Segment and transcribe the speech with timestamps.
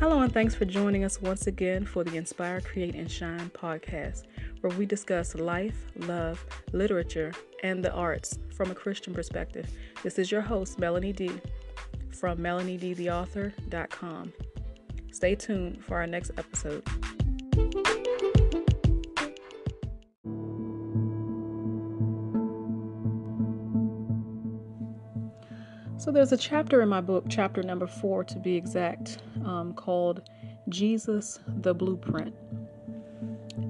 [0.00, 4.22] Hello, and thanks for joining us once again for the Inspire, Create, and Shine podcast,
[4.62, 6.42] where we discuss life, love,
[6.72, 9.70] literature, and the arts from a Christian perspective.
[10.02, 11.30] This is your host, Melanie D.
[12.18, 14.32] from melaniedtheauthor.com.
[15.12, 16.82] Stay tuned for our next episode.
[26.10, 30.28] So, there's a chapter in my book, chapter number four to be exact, um, called
[30.68, 32.34] Jesus the Blueprint.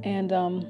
[0.05, 0.67] And um,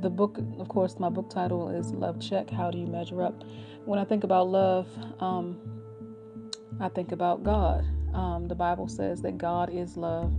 [0.00, 3.44] the book, of course, my book title is Love Check How Do You Measure Up?
[3.84, 4.88] When I think about love,
[5.20, 5.56] um,
[6.80, 7.86] I think about God.
[8.12, 10.32] Um, the Bible says that God is love,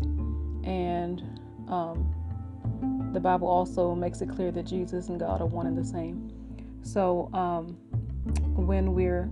[0.65, 1.21] and
[1.69, 5.85] um, the Bible also makes it clear that Jesus and God are one and the
[5.85, 6.33] same.
[6.81, 7.77] So, um,
[8.57, 9.31] when we're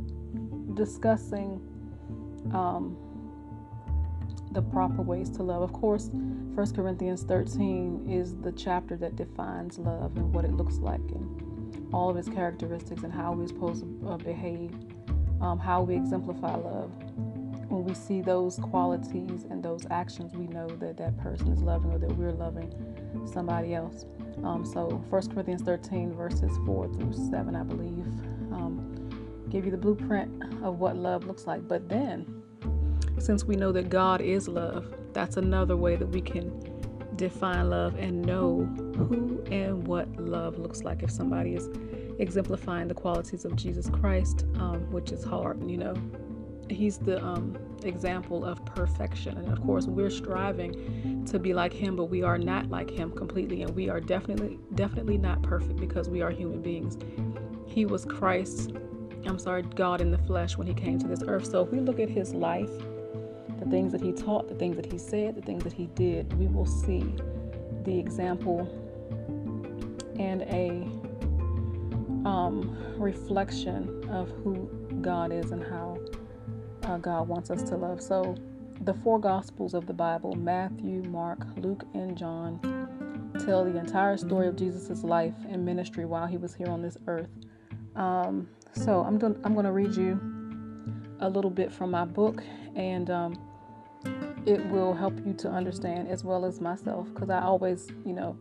[0.76, 1.62] discussing
[2.54, 2.98] um,
[4.52, 5.62] the proper ways to love.
[5.62, 10.78] Of course, 1 Corinthians 13 is the chapter that defines love and what it looks
[10.78, 14.74] like and all of its characteristics and how we're supposed to uh, behave,
[15.42, 16.92] um, how we exemplify love.
[17.70, 21.92] When we see those qualities and those actions, we know that that person is loving
[21.92, 22.74] or that we're loving
[23.32, 24.06] somebody else.
[24.44, 28.06] Um, so 1 Corinthians 13, verses 4 through 7, I believe,
[28.52, 28.91] um,
[29.52, 31.68] give you the blueprint of what love looks like.
[31.68, 32.44] But then,
[33.20, 36.52] since we know that God is love, that's another way that we can
[37.18, 38.64] define love and know
[38.96, 41.04] who and what love looks like.
[41.04, 41.70] If somebody is
[42.20, 45.96] exemplifying the qualities of Jesus Christ, um, which is hard, you know,
[46.70, 49.38] He's the um, example of perfection.
[49.38, 53.12] And of course, we're striving to be like Him, but we are not like Him
[53.12, 53.62] completely.
[53.64, 56.98] And we are definitely, definitely not perfect because we are human beings.
[57.66, 58.72] He was Christ
[59.26, 61.46] I'm sorry, God in the flesh when he came to this earth.
[61.46, 62.72] So if we look at his life,
[63.60, 66.34] the things that he taught, the things that he said, the things that he did,
[66.40, 67.16] we will see
[67.84, 68.68] the example
[70.20, 70.82] and a
[72.28, 74.70] um, reflection of who
[75.02, 75.98] God is and how
[76.84, 78.02] uh, God wants us to love.
[78.02, 78.36] So
[78.82, 82.60] the four Gospels of the Bible Matthew, Mark, Luke, and John
[83.46, 86.98] tell the entire story of Jesus' life and ministry while he was here on this
[87.08, 87.30] earth.
[87.96, 90.20] Um, so I'm I'm going to read you
[91.20, 92.44] a little bit from my book,
[92.76, 93.40] and um,
[94.46, 98.38] it will help you to understand as well as myself, because I always, you know,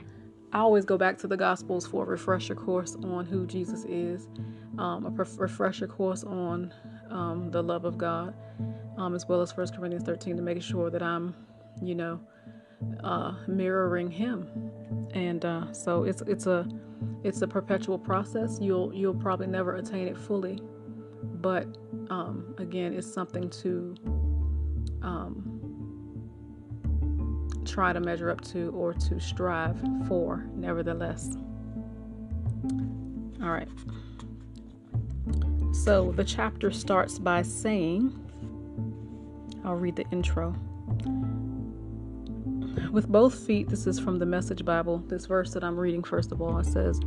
[0.52, 4.28] I always go back to the Gospels for a refresher course on who Jesus is,
[4.78, 6.72] um, a refresher course on
[7.10, 8.34] um, the love of God,
[8.96, 11.34] um, as well as 1 Corinthians 13 to make sure that I'm,
[11.82, 12.20] you know,
[13.04, 14.48] uh, mirroring Him.
[15.12, 16.66] And uh, so it's it's a
[17.22, 18.58] it's a perpetual process.
[18.60, 20.60] You'll you'll probably never attain it fully,
[21.22, 21.66] but
[22.10, 23.94] um, again, it's something to
[25.02, 25.60] um,
[27.64, 30.46] try to measure up to or to strive for.
[30.54, 31.36] Nevertheless,
[33.42, 33.68] all right.
[35.72, 38.14] So the chapter starts by saying,
[39.64, 40.54] I'll read the intro.
[42.92, 46.32] With both feet, this is from the Message Bible, this verse that I'm reading first
[46.32, 47.00] of all, it says,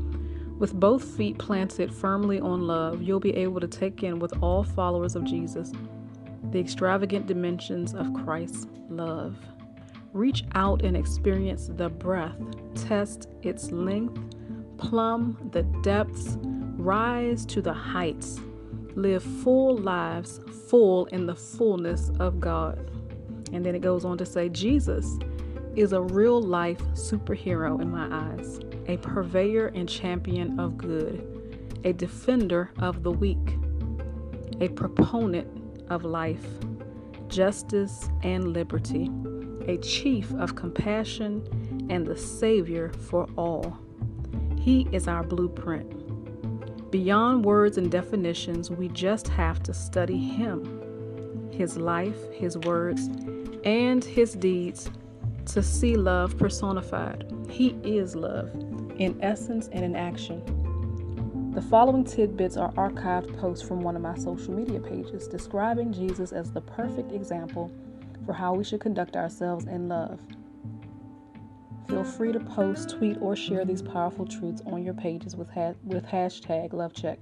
[0.59, 4.63] With both feet planted firmly on love, you'll be able to take in with all
[4.63, 5.71] followers of Jesus
[6.51, 9.35] the extravagant dimensions of Christ's love.
[10.13, 12.37] Reach out and experience the breadth,
[12.75, 14.21] test its length,
[14.77, 18.39] plumb the depths, rise to the heights,
[18.95, 22.91] live full lives, full in the fullness of God.
[23.51, 25.17] And then it goes on to say, Jesus
[25.75, 31.93] is a real life superhero in my eyes, a purveyor and champion of good, a
[31.93, 33.57] defender of the weak,
[34.61, 35.47] a proponent
[35.89, 36.45] of life,
[37.27, 39.09] justice, and liberty,
[39.67, 43.79] a chief of compassion, and the savior for all.
[44.59, 46.91] He is our blueprint.
[46.91, 53.09] Beyond words and definitions, we just have to study Him, His life, His words,
[53.65, 54.91] and His deeds
[55.47, 57.25] to see love personified.
[57.49, 58.49] He is love,
[58.97, 60.41] in essence and in action.
[61.53, 66.31] The following tidbits are archived posts from one of my social media pages describing Jesus
[66.31, 67.71] as the perfect example
[68.25, 70.19] for how we should conduct ourselves in love.
[71.87, 75.75] Feel free to post, tweet, or share these powerful truths on your pages with ha-
[75.83, 77.17] with hashtag LoveCheck.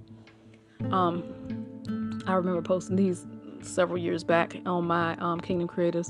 [0.93, 3.25] Um, I remember posting these
[3.61, 6.09] several years back on my um, Kingdom Creators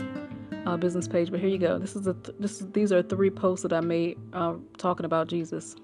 [0.66, 1.32] uh, business page.
[1.32, 1.80] But here you go.
[1.80, 5.06] This is a th- this is, these are three posts that I made uh, talking
[5.06, 5.76] about Jesus.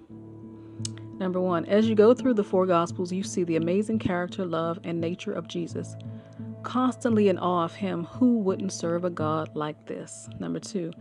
[1.20, 4.80] Number one, as you go through the four Gospels, you see the amazing character, love,
[4.84, 5.96] and nature of Jesus.
[6.68, 10.28] constantly in awe of him who wouldn't serve a God like this.
[10.38, 10.92] Number two,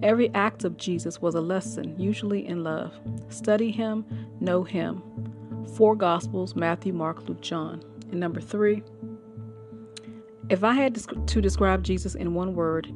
[0.00, 2.94] every act of Jesus was a lesson, usually in love.
[3.28, 4.04] Study him,
[4.38, 5.02] know him.
[5.76, 7.82] Four Gospels Matthew, Mark, Luke, John.
[8.12, 8.84] And number three,
[10.48, 12.94] if I had to describe Jesus in one word,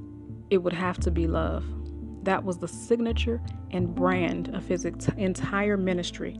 [0.50, 1.64] it would have to be love.
[2.24, 6.38] That was the signature and brand of his entire ministry.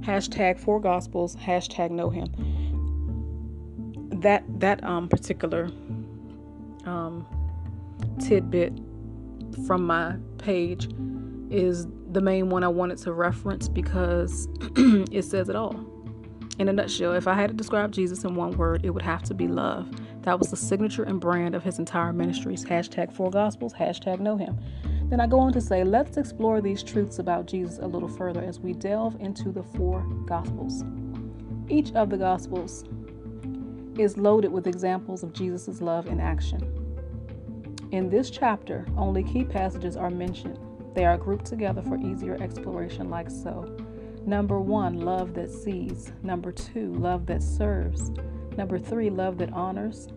[0.00, 2.28] Hashtag four gospels, hashtag know him.
[4.20, 5.70] That that um particular
[6.84, 7.26] um
[8.20, 8.78] tidbit
[9.66, 10.88] from my page
[11.50, 15.84] is the main one I wanted to reference because it says it all.
[16.58, 19.22] In a nutshell, if I had to describe Jesus in one word, it would have
[19.24, 19.88] to be love.
[20.28, 22.62] That was the signature and brand of his entire ministries.
[22.62, 24.58] Hashtag four gospels, hashtag know him.
[25.08, 28.44] Then I go on to say, let's explore these truths about Jesus a little further
[28.44, 30.84] as we delve into the four Gospels.
[31.70, 32.84] Each of the Gospels
[33.96, 36.60] is loaded with examples of Jesus' love in action.
[37.92, 40.58] In this chapter, only key passages are mentioned.
[40.94, 43.78] They are grouped together for easier exploration, like so.
[44.26, 46.12] Number one, love that sees.
[46.22, 48.10] Number two, love that serves.
[48.58, 50.08] Number three, love that honors.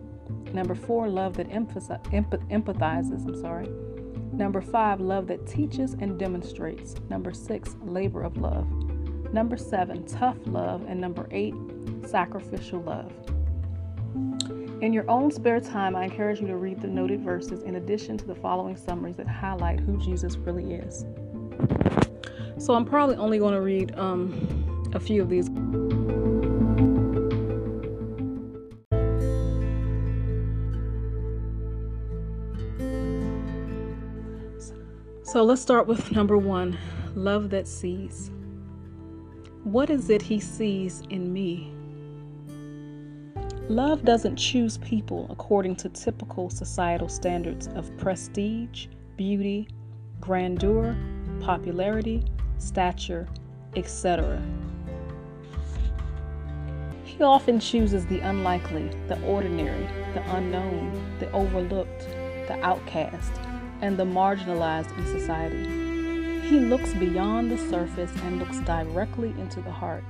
[0.52, 3.26] Number four, love that empathizes.
[3.26, 3.68] I'm sorry.
[4.32, 6.94] Number five, love that teaches and demonstrates.
[7.08, 8.66] Number six, labor of love.
[9.32, 10.84] Number seven, tough love.
[10.88, 11.54] And number eight,
[12.06, 13.12] sacrificial love.
[14.82, 18.18] In your own spare time, I encourage you to read the noted verses in addition
[18.18, 21.04] to the following summaries that highlight who Jesus really is.
[22.58, 25.48] So I'm probably only going to read um, a few of these.
[35.32, 36.76] So let's start with number one
[37.14, 38.30] love that sees.
[39.64, 41.72] What is it he sees in me?
[43.70, 49.68] Love doesn't choose people according to typical societal standards of prestige, beauty,
[50.20, 50.94] grandeur,
[51.40, 52.22] popularity,
[52.58, 53.26] stature,
[53.74, 54.38] etc.
[57.04, 62.00] He often chooses the unlikely, the ordinary, the unknown, the overlooked,
[62.48, 63.32] the outcast,
[63.82, 66.48] and the marginalized in society.
[66.48, 70.04] He looks beyond the surface and looks directly into the heart.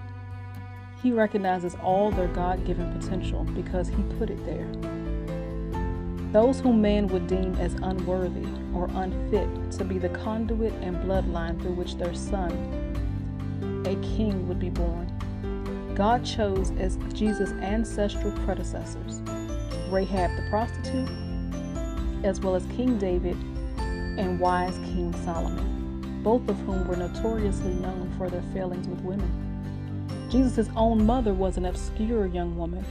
[1.02, 4.68] He recognizes all their God given potential because He put it there.
[6.32, 11.60] Those whom man would deem as unworthy or unfit to be the conduit and bloodline
[11.60, 12.52] through which their son,
[13.86, 15.08] a king, would be born.
[15.94, 19.20] God chose as Jesus' ancestral predecessors
[19.90, 21.10] Rahab the prostitute,
[22.24, 23.36] as well as King David
[24.18, 30.28] and wise King Solomon, both of whom were notoriously known for their failings with women.
[30.30, 32.84] Jesus' own mother was an obscure young woman,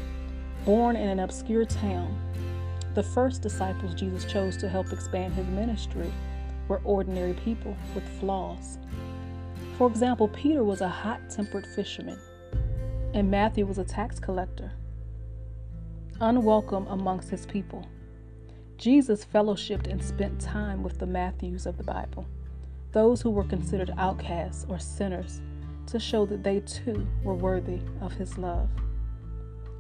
[0.66, 2.16] born in an obscure town.
[2.94, 6.12] The first disciples Jesus chose to help expand his ministry
[6.68, 8.78] were ordinary people with flaws.
[9.78, 12.20] For example, Peter was a hot tempered fisherman,
[13.14, 14.72] and Matthew was a tax collector,
[16.20, 17.88] unwelcome amongst his people.
[18.82, 22.26] Jesus fellowshipped and spent time with the Matthews of the Bible,
[22.94, 25.40] those who were considered outcasts or sinners,
[25.86, 28.72] to show that they too were worthy of his love.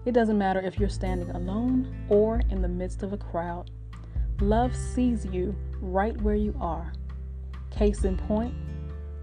[0.05, 3.71] It doesn't matter if you're standing alone or in the midst of a crowd,
[4.39, 6.93] love sees you right where you are.
[7.71, 8.53] Case in point,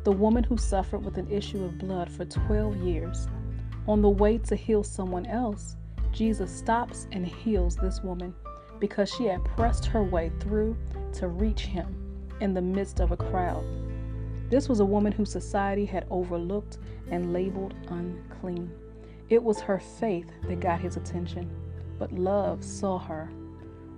[0.02, 3.28] the woman who suffered with an issue of blood for 12 years.
[3.87, 5.76] On the way to heal someone else,
[6.11, 8.35] Jesus stops and heals this woman
[8.80, 10.76] because she had pressed her way through
[11.14, 11.94] to reach him
[12.40, 13.64] in the midst of a crowd.
[14.50, 16.78] This was a woman whose society had overlooked
[17.11, 18.70] and labeled unclean.
[19.28, 21.50] It was her faith that got his attention,
[21.99, 23.28] but love saw her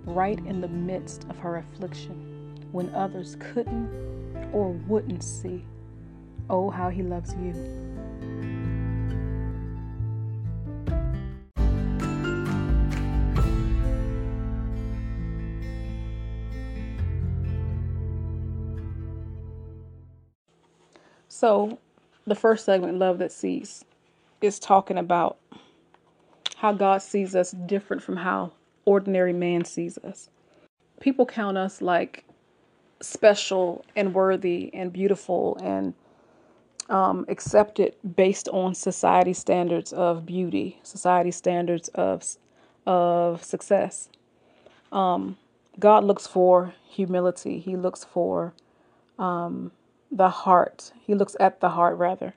[0.05, 3.89] right in the midst of her affliction when others couldn't
[4.51, 5.63] or wouldn't see.
[6.49, 7.53] Oh, how he loves you.
[21.41, 21.79] So,
[22.27, 23.83] the first segment, Love That Sees,
[24.41, 25.39] is talking about
[26.57, 28.51] how God sees us different from how
[28.85, 30.29] ordinary man sees us.
[30.99, 32.25] People count us like
[33.01, 35.95] special and worthy and beautiful and
[36.89, 42.23] um, accepted based on society standards of beauty, society standards of
[42.85, 44.09] of success.
[44.91, 45.37] Um,
[45.79, 47.57] God looks for humility.
[47.57, 48.53] He looks for
[49.17, 49.71] um,
[50.11, 50.91] the heart.
[51.01, 52.33] He looks at the heart rather.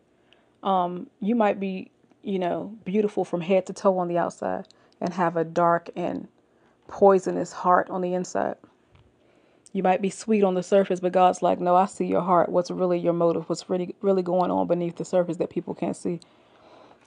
[0.63, 1.91] Um, you might be,
[2.23, 4.69] you know, beautiful from head to toe on the outside
[5.01, 6.29] and have a dark and
[6.89, 8.57] poisonous heart on the inside.
[9.73, 12.49] You might be sweet on the surface, but God's like, no, I see your heart.
[12.49, 13.49] What's really your motive?
[13.49, 16.21] What's really really going on beneath the surface that people can't see?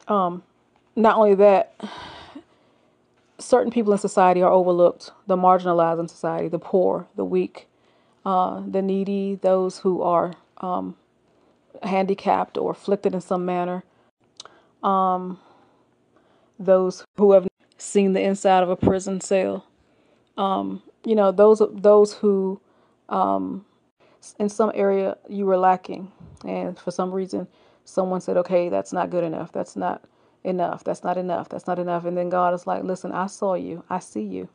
[0.07, 0.43] Um,
[0.95, 1.73] not only that,
[3.39, 7.67] certain people in society are overlooked, the marginalized in society, the poor, the weak,
[8.25, 10.95] uh, the needy, those who are um,
[11.83, 13.83] handicapped or afflicted in some manner,
[14.83, 15.39] um,
[16.59, 17.47] those who have
[17.77, 19.65] seen the inside of a prison cell.
[20.37, 22.59] Um, you know, those those who,
[23.09, 23.65] um,
[24.39, 26.11] in some area, you were lacking,
[26.45, 27.47] and for some reason,
[27.85, 29.51] someone said, "Okay, that's not good enough.
[29.51, 30.03] That's not
[30.43, 30.83] enough.
[30.83, 31.49] That's not enough.
[31.49, 33.83] That's not enough." And then God is like, "Listen, I saw you.
[33.89, 34.49] I see you.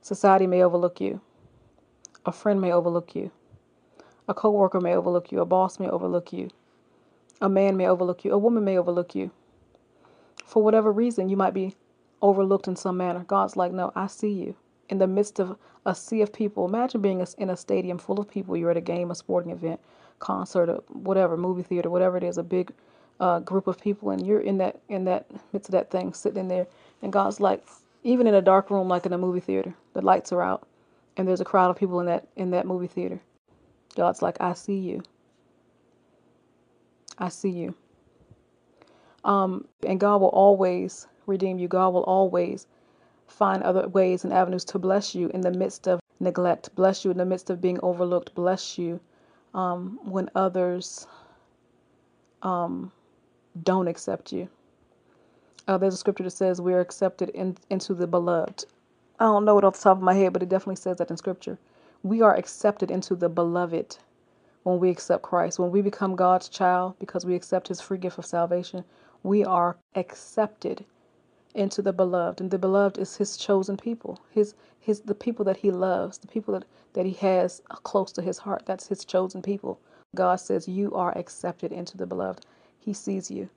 [0.00, 1.20] Society may overlook you.
[2.26, 3.30] A friend may overlook you.
[4.28, 5.40] A coworker may overlook you.
[5.40, 6.50] A boss may overlook you.
[7.40, 8.32] A man may overlook you.
[8.32, 9.30] A woman may overlook you.
[10.44, 11.74] For whatever reason, you might be
[12.20, 13.24] overlooked in some manner.
[13.26, 14.54] God's like, no, I see you.
[14.88, 15.56] In the midst of
[15.86, 18.56] a sea of people, imagine being in a stadium full of people.
[18.56, 19.80] You're at a game, a sporting event,
[20.18, 22.72] concert, or whatever, movie theater, whatever it is, a big
[23.20, 26.40] uh, group of people, and you're in that in that midst of that thing, sitting
[26.40, 26.66] in there.
[27.02, 27.66] And God's like,
[28.02, 30.66] even in a dark room, like in a movie theater, the lights are out,
[31.16, 33.20] and there's a crowd of people in that in that movie theater.
[33.98, 35.02] God's like, I see you.
[37.18, 37.74] I see you.
[39.24, 41.66] Um, and God will always redeem you.
[41.66, 42.68] God will always
[43.26, 47.10] find other ways and avenues to bless you in the midst of neglect, bless you
[47.10, 49.00] in the midst of being overlooked, bless you
[49.52, 51.08] um, when others
[52.44, 52.92] um,
[53.64, 54.48] don't accept you.
[55.66, 58.64] Uh, there's a scripture that says we are accepted in, into the beloved.
[59.18, 61.10] I don't know it off the top of my head, but it definitely says that
[61.10, 61.58] in scripture.
[62.04, 63.98] We are accepted into the beloved
[64.62, 65.58] when we accept Christ.
[65.58, 68.84] When we become God's child because we accept his free gift of salvation,
[69.24, 70.84] we are accepted
[71.54, 72.40] into the beloved.
[72.40, 76.28] And the beloved is his chosen people, his his the people that he loves, the
[76.28, 78.62] people that, that he has close to his heart.
[78.64, 79.80] That's his chosen people.
[80.14, 82.46] God says you are accepted into the beloved.
[82.78, 83.50] He sees you.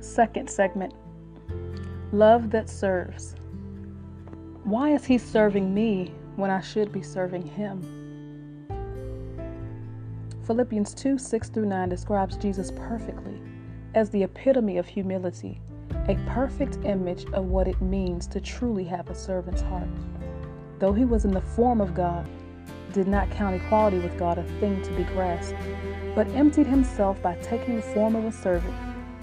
[0.00, 0.94] Second segment
[2.12, 3.34] Love that serves.
[4.64, 7.82] Why is he serving me when I should be serving him?
[10.46, 13.42] Philippians 2 6 through 9 describes Jesus perfectly
[13.94, 15.60] as the epitome of humility,
[16.08, 19.88] a perfect image of what it means to truly have a servant's heart.
[20.78, 22.26] Though he was in the form of God,
[22.94, 25.58] did not count equality with God a thing to be grasped,
[26.14, 28.74] but emptied himself by taking the form of a servant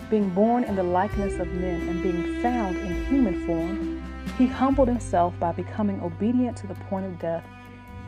[0.10, 4.04] being born in the likeness of men and being found in human form,
[4.38, 7.46] he humbled himself by becoming obedient to the point of death,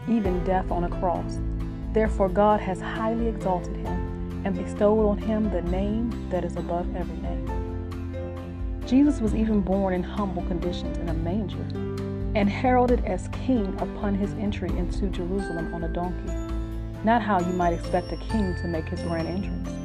[0.08, 1.40] even death on a cross.
[1.94, 6.96] Therefore, God has highly exalted him and bestowed on him the name that is above
[6.96, 7.48] every name.
[8.86, 11.66] Jesus was even born in humble conditions in a manger
[12.36, 16.32] and heralded as king upon his entry into Jerusalem on a donkey.
[17.04, 19.77] Not how you might expect a king to make his grand entrance.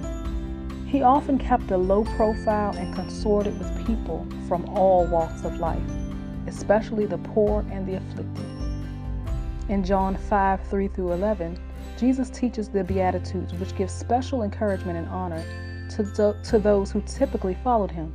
[0.93, 5.81] He often kept a low profile and consorted with people from all walks of life,
[6.47, 8.45] especially the poor and the afflicted.
[9.71, 11.59] In John 5 3 through 11,
[11.97, 15.43] Jesus teaches the Beatitudes, which give special encouragement and honor
[15.93, 18.13] to, to those who typically followed him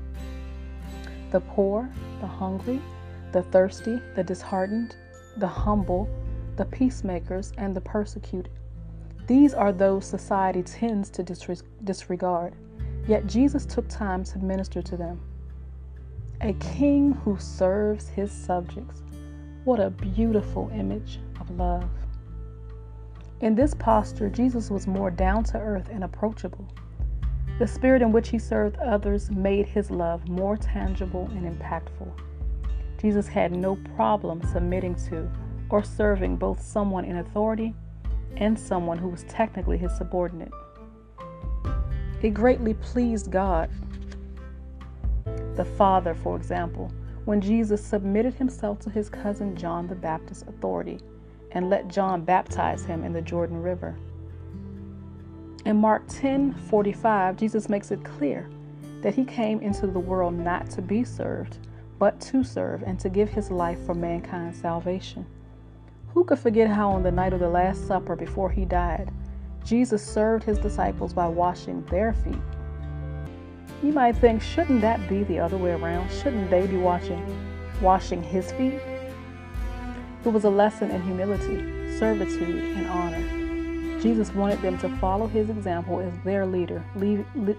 [1.31, 1.89] the poor,
[2.21, 2.79] the hungry,
[3.31, 4.95] the thirsty, the disheartened,
[5.37, 6.07] the humble,
[6.57, 8.51] the peacemakers, and the persecuted.
[9.25, 11.23] These are those society tends to
[11.83, 12.53] disregard.
[13.07, 15.21] Yet Jesus took time to minister to them.
[16.41, 19.01] A king who serves his subjects.
[19.63, 21.89] What a beautiful image of love.
[23.39, 26.67] In this posture, Jesus was more down to earth and approachable.
[27.59, 32.11] The spirit in which he served others made his love more tangible and impactful.
[33.01, 35.29] Jesus had no problem submitting to
[35.69, 37.73] or serving both someone in authority
[38.35, 40.51] and someone who was technically his subordinate.
[42.21, 43.69] It greatly pleased God.
[45.55, 46.91] The Father, for example,
[47.25, 50.99] when Jesus submitted himself to his cousin John the Baptist's authority
[51.51, 53.95] and let John baptize him in the Jordan River.
[55.65, 58.49] In Mark 10 45, Jesus makes it clear
[59.01, 61.59] that he came into the world not to be served,
[61.99, 65.25] but to serve and to give his life for mankind's salvation.
[66.13, 69.11] Who could forget how on the night of the Last Supper before he died,
[69.67, 72.39] Jesus served his disciples by washing their feet.
[73.83, 76.09] You might think, shouldn't that be the other way around?
[76.09, 77.21] Shouldn't they be washing,
[77.81, 78.79] washing his feet?
[80.23, 84.01] It was a lesson in humility, servitude, and honor.
[84.01, 86.81] Jesus wanted them to follow his example as their leader,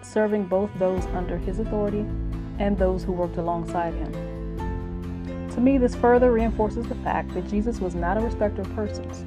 [0.01, 2.07] serving both those under his authority
[2.59, 5.51] and those who worked alongside him.
[5.51, 9.27] To me, this further reinforces the fact that Jesus was not a respecter of persons.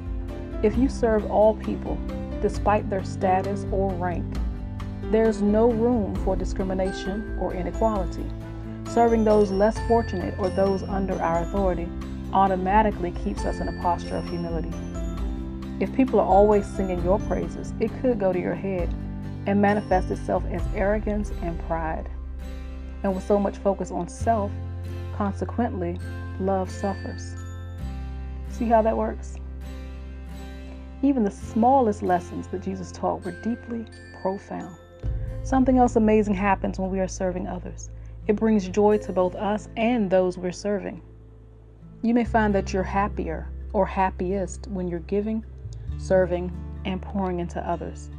[0.64, 1.96] If you serve all people,
[2.42, 4.26] despite their status or rank,
[5.04, 8.26] there's no room for discrimination or inequality.
[8.90, 11.88] Serving those less fortunate or those under our authority
[12.32, 14.72] automatically keeps us in a posture of humility.
[15.80, 18.92] If people are always singing your praises, it could go to your head
[19.46, 22.08] and manifest itself as arrogance and pride.
[23.02, 24.52] And with so much focus on self,
[25.16, 25.98] consequently,
[26.38, 27.34] love suffers.
[28.50, 29.36] See how that works?
[31.02, 33.84] Even the smallest lessons that Jesus taught were deeply
[34.22, 34.76] profound.
[35.42, 37.90] Something else amazing happens when we are serving others.
[38.28, 41.02] It brings joy to both us and those we're serving.
[42.02, 45.44] You may find that you're happier or happiest when you're giving,
[45.98, 46.52] serving,
[46.84, 48.10] and pouring into others.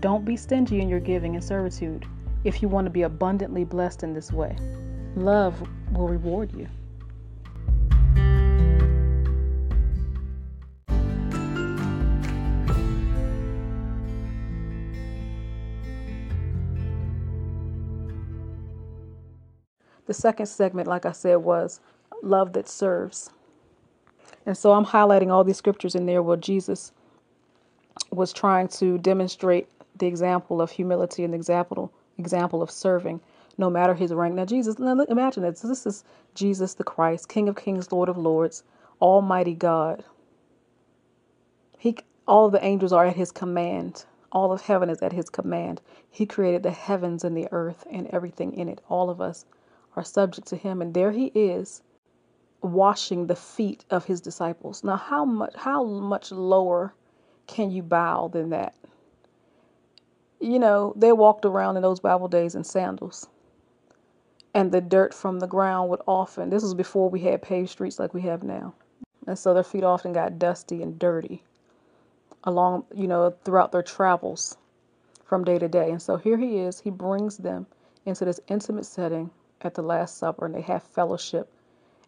[0.00, 2.06] Don't be stingy in your giving and servitude
[2.44, 4.56] if you want to be abundantly blessed in this way.
[5.16, 5.62] Love
[5.92, 6.68] will reward you.
[20.06, 21.80] The second segment, like I said, was
[22.22, 23.30] love that serves.
[24.46, 26.92] And so I'm highlighting all these scriptures in there where Jesus
[28.10, 33.20] was trying to demonstrate the example of humility and the example example of serving,
[33.58, 34.34] no matter his rank.
[34.34, 35.60] Now, Jesus, now imagine this.
[35.60, 38.62] This is Jesus the Christ, King of Kings, Lord of Lords,
[39.00, 40.04] Almighty God.
[41.78, 41.96] He,
[42.26, 44.04] all the angels are at his command.
[44.30, 45.80] All of heaven is at his command.
[46.10, 48.80] He created the heavens and the earth and everything in it.
[48.88, 49.44] All of us
[49.96, 50.82] are subject to him.
[50.82, 51.82] And there he is
[52.62, 54.82] washing the feet of his disciples.
[54.82, 56.94] Now, how much how much lower
[57.46, 58.74] can you bow than that?
[60.40, 63.28] You know, they walked around in those Bible days in sandals.
[64.54, 67.98] And the dirt from the ground would often, this was before we had paved streets
[67.98, 68.74] like we have now.
[69.26, 71.42] And so their feet often got dusty and dirty
[72.44, 74.56] along, you know, throughout their travels
[75.24, 75.90] from day to day.
[75.90, 77.66] And so here he is, he brings them
[78.06, 79.30] into this intimate setting
[79.64, 81.52] at the Last Supper and they have fellowship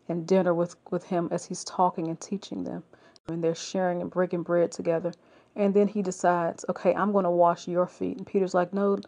[0.08, 2.82] and dinner with, with him as he's talking and teaching them.
[3.28, 5.12] And they're sharing and breaking bread together.
[5.56, 8.18] And then he decides, okay, I'm going to wash your feet.
[8.18, 8.98] And Peter's like, no,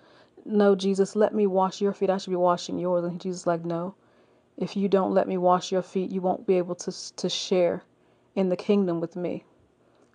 [0.44, 2.10] no, Jesus, let me wash your feet.
[2.10, 3.04] I should be washing yours.
[3.04, 3.94] And Jesus is like, no,
[4.56, 7.84] if you don't let me wash your feet, you won't be able to, to share
[8.34, 9.44] in the kingdom with me.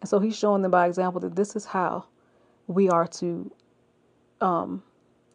[0.02, 2.06] And so he's showing them by example that this is how
[2.68, 3.52] we are to
[4.42, 4.84] um,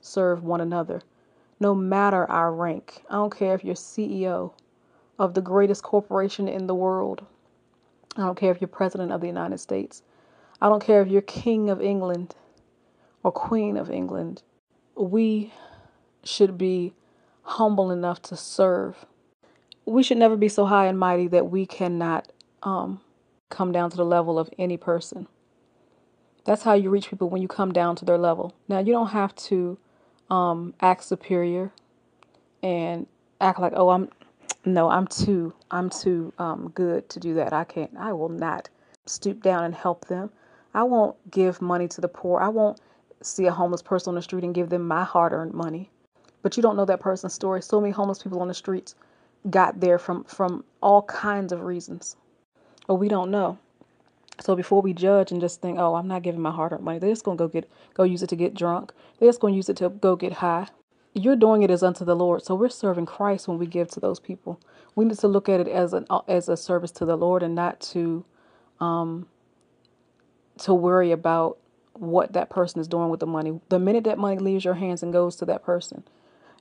[0.03, 1.03] serve one another
[1.61, 3.03] no matter our rank.
[3.11, 4.53] I don't care if you're CEO
[5.19, 7.25] of the greatest corporation in the world.
[8.17, 10.03] I don't care if you're president of the United States.
[10.61, 12.35] I don't care if you're king of England
[13.23, 14.43] or queen of England.
[14.97, 15.53] We
[16.25, 16.95] should be
[17.43, 19.07] humble enough to serve.
[19.85, 22.31] We should never be so high and mighty that we cannot
[22.63, 23.01] um,
[23.49, 25.27] come down to the level of any person.
[26.45, 28.55] That's how you reach people when you come down to their level.
[28.69, 29.79] Now, you don't have to
[30.31, 31.73] um, act superior
[32.63, 33.07] and
[33.41, 34.09] act like, oh, I'm
[34.65, 37.53] no, I'm too, I'm too um, good to do that.
[37.53, 38.69] I can't, I will not
[39.07, 40.31] stoop down and help them.
[40.75, 42.41] I won't give money to the poor.
[42.41, 42.81] I won't
[43.23, 45.91] see a homeless person on the street and give them my hard earned money.
[46.43, 47.63] But you don't know that person's story.
[47.63, 48.95] So many homeless people on the streets
[49.51, 52.17] got there from, from all kinds of reasons.
[52.87, 53.59] But we don't know.
[54.41, 56.99] So before we judge and just think, oh, I'm not giving my hard earned money,
[56.99, 58.93] they're just gonna go get go use it to get drunk.
[59.19, 60.69] They're just gonna use it to go get high.
[61.15, 62.45] You're doing it as unto the Lord.
[62.45, 64.61] So we're serving Christ when we give to those people.
[64.95, 67.55] We need to look at it as an as a service to the Lord and
[67.55, 68.25] not to
[68.81, 69.27] um
[70.59, 71.59] to worry about
[71.95, 73.61] what that person is doing with the money.
[73.69, 76.05] The minute that money leaves your hands and goes to that person,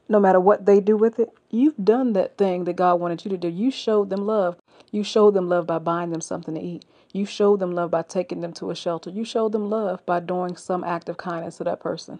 [0.09, 3.29] no matter what they do with it, you've done that thing that God wanted you
[3.29, 3.47] to do.
[3.47, 4.57] You showed them love.
[4.91, 6.85] You showed them love by buying them something to eat.
[7.13, 9.09] You showed them love by taking them to a shelter.
[9.09, 12.19] You showed them love by doing some act of kindness to that person.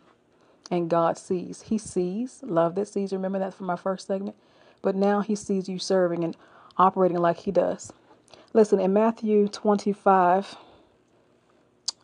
[0.71, 1.63] And God sees.
[1.63, 2.41] He sees.
[2.43, 3.13] Love that sees.
[3.13, 4.35] Remember that from our first segment?
[4.81, 6.35] But now he sees you serving and
[6.77, 7.93] operating like he does.
[8.53, 10.55] Listen, in Matthew 25,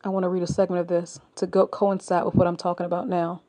[0.04, 2.86] I want to read a segment of this to go coincide with what I'm talking
[2.86, 3.42] about now.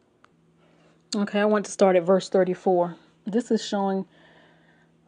[1.16, 2.96] Okay, I want to start at verse 34.
[3.26, 4.06] This is showing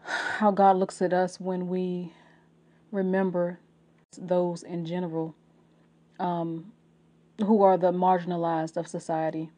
[0.03, 2.13] how God looks at us when we
[2.93, 3.59] remember
[4.17, 5.35] those in general
[6.19, 6.73] um,
[7.45, 9.51] who are the marginalized of society,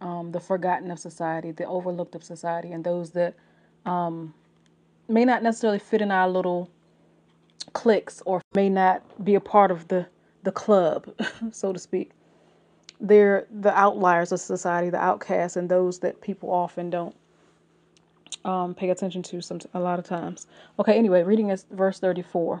[0.00, 3.34] um, the forgotten of society, the overlooked of society, and those that
[3.84, 4.34] um,
[5.08, 6.70] may not necessarily fit in our little
[7.72, 10.06] cliques or may not be a part of the
[10.42, 11.06] the club,
[11.50, 12.12] so to speak.
[13.00, 17.14] They're the outliers of society, the outcasts, and those that people often don't
[18.44, 20.46] um, pay attention to some a lot of times.
[20.78, 22.60] Okay, anyway, reading is verse 34.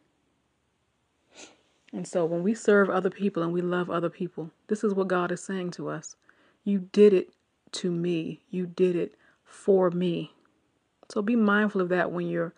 [1.93, 5.09] And so when we serve other people and we love other people, this is what
[5.09, 6.15] God is saying to us.
[6.63, 7.33] You did it
[7.73, 8.41] to me.
[8.49, 10.33] You did it for me.
[11.09, 12.53] So be mindful of that when you're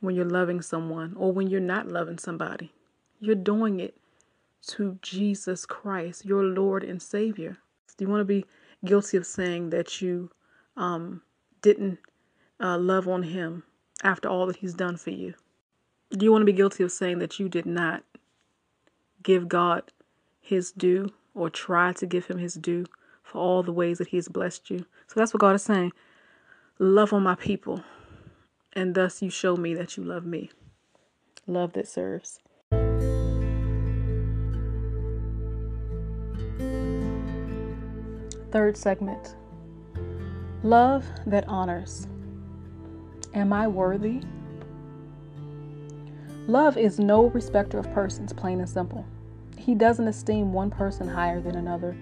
[0.00, 2.72] when you're loving someone or when you're not loving somebody.
[3.20, 3.96] You're doing it
[4.68, 7.58] to Jesus Christ, your Lord and Savior.
[7.96, 8.46] Do you want to be
[8.84, 10.30] guilty of saying that you
[10.76, 11.22] um,
[11.62, 11.98] didn't
[12.60, 13.64] uh, love on him
[14.02, 15.34] after all that he's done for you?
[16.10, 18.02] Do you want to be guilty of saying that you did not
[19.28, 19.92] give God
[20.40, 22.86] his due or try to give him his due
[23.22, 24.86] for all the ways that he has blessed you?
[25.06, 25.92] So that's what God is saying.
[26.78, 27.84] Love on my people,
[28.72, 30.50] and thus you show me that you love me.
[31.46, 32.40] Love that serves.
[38.50, 39.34] Third segment
[40.62, 42.06] Love that honors.
[43.34, 44.22] Am I worthy?
[46.46, 49.04] Love is no respecter of persons, plain and simple.
[49.68, 51.94] He doesn't esteem one person higher than another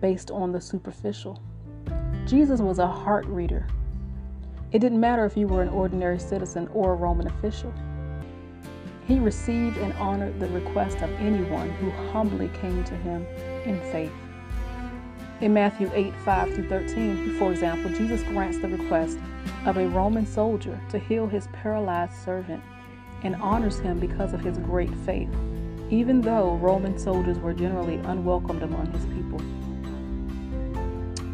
[0.00, 1.42] based on the superficial.
[2.28, 3.66] Jesus was a heart reader.
[4.70, 7.74] It didn't matter if you were an ordinary citizen or a Roman official.
[9.08, 13.26] He received and honored the request of anyone who humbly came to him
[13.64, 14.12] in faith.
[15.40, 19.18] In Matthew 8 5 through 13, for example, Jesus grants the request
[19.66, 22.62] of a Roman soldier to heal his paralyzed servant
[23.24, 25.34] and honors him because of his great faith,
[25.90, 29.38] even though Roman soldiers were generally unwelcomed among his people.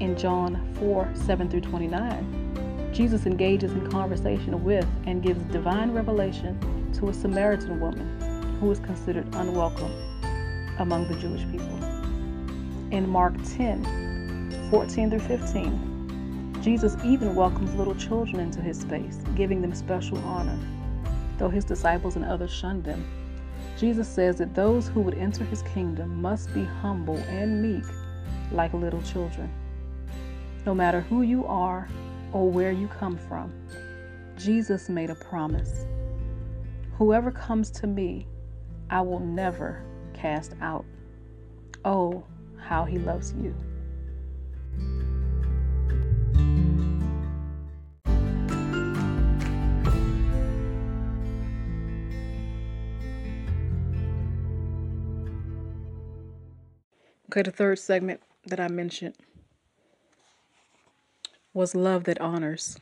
[0.01, 6.59] In John 4 7 through 29, Jesus engages in conversation with and gives divine revelation
[6.95, 9.93] to a Samaritan woman who is considered unwelcome
[10.79, 11.77] among the Jewish people
[12.93, 16.61] in Mark 10 14 through 15.
[16.63, 20.59] Jesus even welcomes little children into his space, giving them special honor,
[21.39, 23.05] though his disciples and others shunned them.
[23.77, 27.85] Jesus says that those who would enter his kingdom must be humble and meek
[28.53, 29.53] like little children.
[30.65, 31.89] No matter who you are
[32.33, 33.53] or where you come from,
[34.39, 35.87] Jesus made a promise.
[36.99, 38.27] Whoever comes to me,
[38.91, 40.85] I will never cast out.
[41.85, 42.25] Oh,
[42.57, 43.55] how He loves you.
[57.35, 59.17] Okay, the third segment that I mentioned
[61.53, 62.79] was love that honors.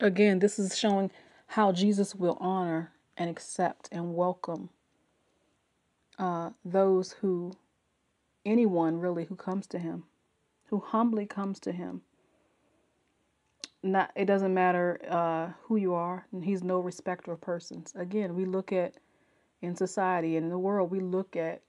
[0.00, 1.10] Again, this is showing
[1.48, 4.70] how Jesus will honor and accept and welcome
[6.18, 7.52] uh, those who
[8.46, 10.04] anyone really who comes to him,
[10.68, 12.00] who humbly comes to him.
[13.82, 17.92] Not it doesn't matter uh, who you are, and he's no respecter of persons.
[17.94, 18.94] Again, we look at
[19.60, 21.60] in society and in the world, we look at,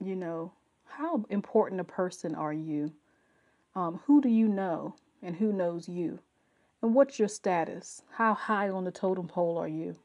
[0.00, 0.52] you know,
[0.86, 2.92] how important a person are you?
[3.74, 6.20] Um, who do you know, and who knows you?
[6.82, 8.02] And what's your status?
[8.12, 9.96] How high on the totem pole are you?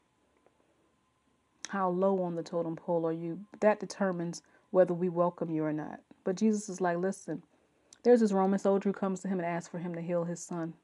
[1.68, 3.40] How low on the totem pole are you?
[3.60, 6.00] That determines whether we welcome you or not.
[6.24, 7.42] But Jesus is like, listen,
[8.02, 10.42] there's this Roman soldier who comes to him and asks for him to heal his
[10.42, 10.74] son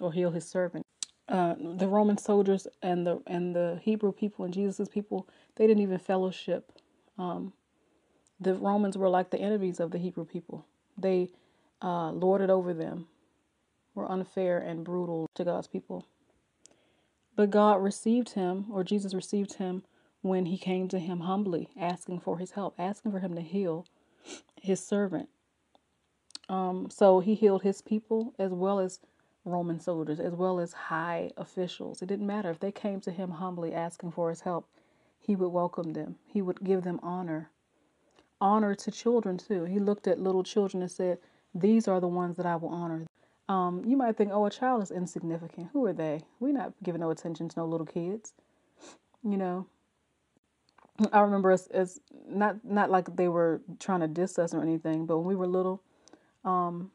[0.00, 0.84] or heal his servant.
[1.28, 5.82] Uh, the Roman soldiers and the and the Hebrew people and Jesus's people, they didn't
[5.82, 6.72] even fellowship.
[7.18, 7.52] Um,
[8.40, 10.66] the Romans were like the enemies of the Hebrew people.
[10.96, 11.30] They
[11.82, 13.06] uh, lorded over them,
[13.94, 16.06] were unfair and brutal to God's people.
[17.36, 19.82] But God received him, or Jesus received him
[20.22, 23.86] when he came to him humbly, asking for his help, asking for him to heal
[24.60, 25.28] his servant.
[26.48, 29.00] Um, so he healed his people as well as
[29.44, 32.02] Roman soldiers, as well as high officials.
[32.02, 34.68] It didn't matter if they came to him humbly asking for his help,
[35.18, 37.50] he would welcome them, he would give them honor.
[38.40, 39.64] Honor to children, too.
[39.64, 41.18] He looked at little children and said,
[41.54, 43.06] These are the ones that I will honor.
[43.48, 45.70] Um, you might think, oh, a child is insignificant.
[45.72, 46.22] Who are they?
[46.38, 48.32] We're not giving no attention to no little kids.
[49.24, 49.66] You know,
[51.12, 55.06] I remember as, as not not like they were trying to diss us or anything,
[55.06, 55.82] but when we were little,
[56.44, 56.90] um,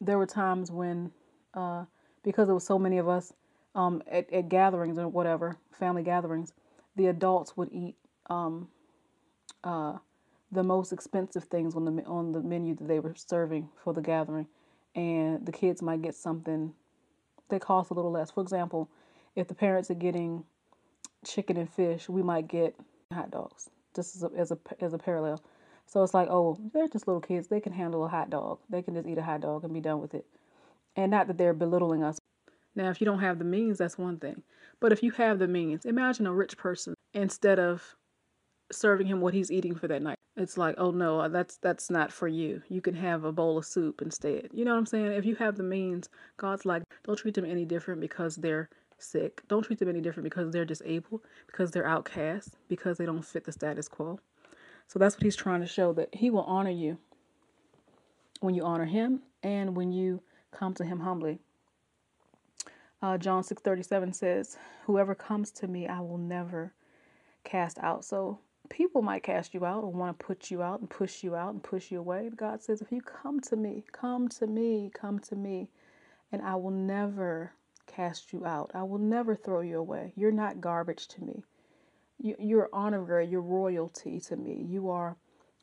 [0.00, 1.10] there were times when,
[1.54, 1.84] uh,
[2.22, 3.32] because there was so many of us
[3.74, 6.52] um, at, at gatherings or whatever, family gatherings,
[6.96, 7.96] the adults would eat
[8.30, 8.68] um,
[9.64, 9.98] uh,
[10.50, 14.00] the most expensive things on the on the menu that they were serving for the
[14.00, 14.46] gathering,
[14.94, 16.72] and the kids might get something
[17.48, 18.30] that costs a little less.
[18.30, 18.88] For example,
[19.36, 20.44] if the parents are getting
[21.24, 22.74] chicken and fish, we might get
[23.12, 23.70] hot dogs.
[23.94, 25.42] Just as a, as a as a parallel.
[25.86, 27.48] So it's like, oh, they're just little kids.
[27.48, 28.58] They can handle a hot dog.
[28.68, 30.26] They can just eat a hot dog and be done with it.
[30.96, 32.18] And not that they're belittling us.
[32.74, 34.42] Now, if you don't have the means, that's one thing.
[34.80, 37.96] But if you have the means, imagine a rich person instead of
[38.70, 40.18] serving him what he's eating for that night.
[40.36, 42.62] It's like, oh no, that's that's not for you.
[42.68, 44.50] You can have a bowl of soup instead.
[44.52, 45.12] You know what I'm saying?
[45.12, 49.42] If you have the means, God's like, don't treat them any different because they're sick.
[49.48, 53.44] Don't treat them any different because they're disabled, because they're outcast, because they don't fit
[53.44, 54.20] the status quo.
[54.86, 56.98] So that's what he's trying to show that he will honor you
[58.40, 61.40] when you honor him and when you come to him humbly.
[63.00, 66.72] Uh, John 6:37 says, "Whoever comes to me, I will never
[67.44, 70.90] cast out." So people might cast you out or want to put you out and
[70.90, 72.30] push you out and push you away.
[72.34, 75.70] God says, "If you come to me, come to me, come to me,
[76.32, 77.52] and I will never
[77.86, 78.70] cast you out.
[78.74, 80.12] I will never throw you away.
[80.14, 81.42] You're not garbage to me.
[82.20, 84.64] You, are honorary, you're royalty to me.
[84.68, 85.16] You are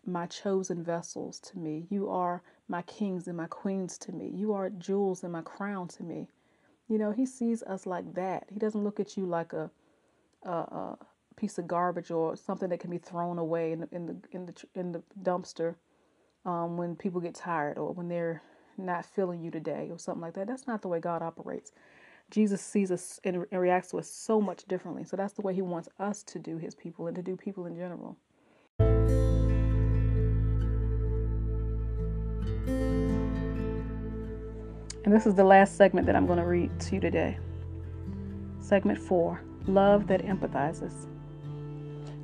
[0.05, 1.85] my chosen vessels to me.
[1.89, 4.29] You are my kings and my queens to me.
[4.29, 6.29] You are jewels in my crown to me.
[6.87, 8.45] You know, he sees us like that.
[8.49, 9.69] He doesn't look at you like a,
[10.43, 10.97] a, a
[11.35, 14.45] piece of garbage or something that can be thrown away in the in the in
[14.45, 15.75] the, in the dumpster
[16.45, 18.41] um, when people get tired or when they're
[18.77, 20.47] not feeling you today or something like that.
[20.47, 21.71] That's not the way God operates.
[22.31, 25.03] Jesus sees us and, reacts to us so much differently.
[25.03, 27.65] So that's the way he wants us to do his people and to do people
[27.67, 28.17] in general.
[35.05, 37.37] And this is the last segment that I'm going to read to you today.
[38.59, 41.07] Segment four Love that empathizes.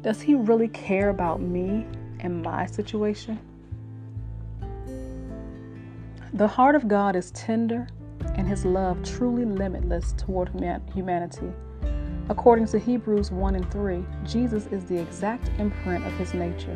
[0.01, 1.85] Does he really care about me
[2.21, 3.39] and my situation?
[6.33, 7.87] The heart of God is tender
[8.35, 10.49] and his love truly limitless toward
[10.93, 11.51] humanity.
[12.29, 16.75] According to Hebrews 1 and 3, Jesus is the exact imprint of his nature.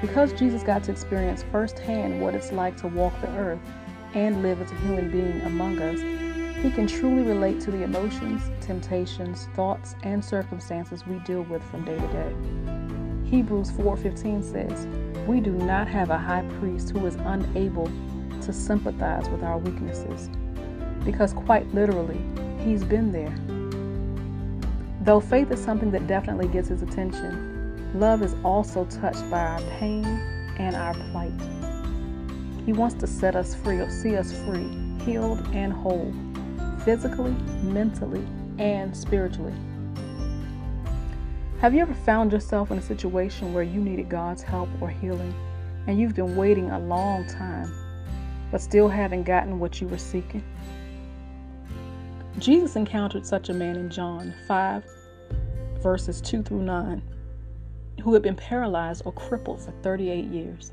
[0.00, 3.60] Because Jesus got to experience firsthand what it's like to walk the earth
[4.12, 5.98] and live as a human being among us,
[6.64, 11.84] he can truly relate to the emotions, temptations, thoughts, and circumstances we deal with from
[11.84, 12.34] day to day.
[13.28, 14.86] Hebrews 4:15 says,
[15.26, 17.90] "We do not have a high priest who is unable
[18.40, 20.30] to sympathize with our weaknesses
[21.04, 22.22] because, quite literally,
[22.60, 23.34] He's been there.
[25.02, 29.60] Though faith is something that definitely gets His attention, love is also touched by our
[29.78, 30.06] pain
[30.56, 31.38] and our plight.
[32.64, 34.70] He wants to set us free, or see us free,
[35.04, 36.10] healed and whole,
[36.84, 38.24] physically, mentally,
[38.58, 39.54] and spiritually.
[41.60, 45.34] Have you ever found yourself in a situation where you needed God's help or healing
[45.86, 47.72] and you've been waiting a long time
[48.50, 50.44] but still haven't gotten what you were seeking?
[52.38, 54.84] Jesus encountered such a man in John 5,
[55.80, 57.02] verses 2 through 9,
[58.02, 60.72] who had been paralyzed or crippled for 38 years.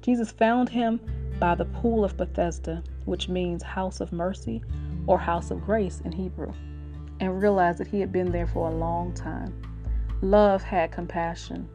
[0.00, 0.98] Jesus found him
[1.38, 4.62] by the pool of Bethesda, which means house of mercy
[5.08, 6.52] or house of grace in Hebrew,
[7.18, 9.60] and realized that he had been there for a long time.
[10.22, 11.68] Love had compassion.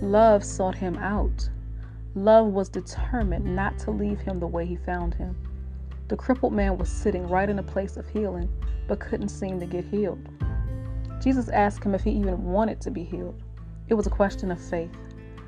[0.00, 1.50] Love sought him out
[2.14, 5.36] Love was determined not to leave him the way he found him.
[6.08, 8.48] The crippled man was sitting right in a place of healing,
[8.88, 10.28] but couldn't seem to get healed.
[11.20, 13.40] Jesus asked him if he even wanted to be healed.
[13.88, 14.90] It was a question of faith.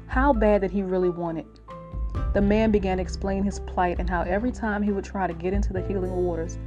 [0.07, 1.47] How bad did he really want it?
[2.35, 5.35] The man began to explain his plight and how every time he would try to
[5.35, 6.59] get into the healing waters,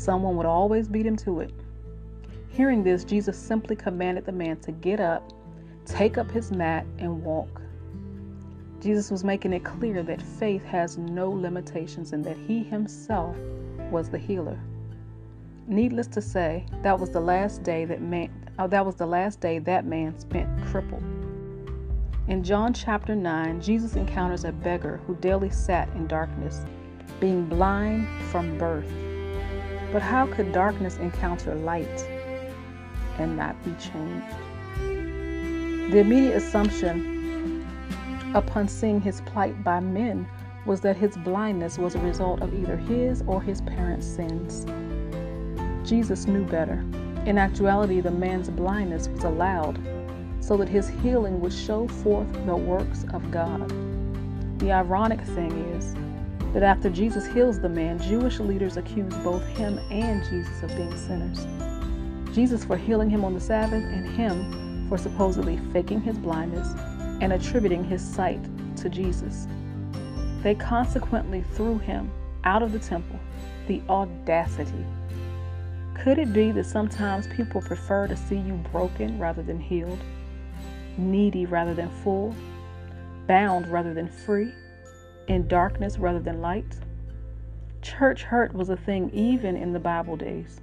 [0.00, 1.52] someone would always beat him to it.
[2.48, 5.32] Hearing this, Jesus simply commanded the man to get up,
[5.84, 7.60] take up his mat, and walk.
[8.80, 13.36] Jesus was making it clear that faith has no limitations and that he himself
[13.90, 14.58] was the healer.
[15.66, 19.40] Needless to say, that was the last day that man uh, that was the last
[19.40, 21.02] day that man spent crippled.
[22.28, 26.62] In John chapter 9, Jesus encounters a beggar who daily sat in darkness,
[27.20, 28.92] being blind from birth.
[29.92, 32.08] But how could darkness encounter light
[33.18, 34.36] and not be changed?
[35.92, 37.66] The immediate assumption
[38.34, 40.28] upon seeing his plight by men
[40.64, 44.64] was that his blindness was a result of either his or his parents' sins.
[45.88, 46.84] Jesus knew better.
[47.26, 49.80] In actuality, the man's blindness was allowed
[50.40, 53.68] so that his healing would show forth the works of God.
[54.60, 55.96] The ironic thing is
[56.52, 60.96] that after Jesus heals the man, Jewish leaders accuse both him and Jesus of being
[60.96, 61.46] sinners.
[62.34, 66.74] Jesus for healing him on the Sabbath, and him for supposedly faking his blindness
[67.20, 68.40] and attributing his sight
[68.76, 69.46] to Jesus.
[70.42, 72.10] They consequently threw him
[72.44, 73.18] out of the temple.
[73.68, 74.84] The audacity.
[75.94, 79.98] Could it be that sometimes people prefer to see you broken rather than healed?
[81.00, 82.34] needy rather than full,
[83.26, 84.52] bound rather than free,
[85.30, 86.74] in darkness rather than light.
[87.82, 90.60] Church hurt was a thing even in the Bible days.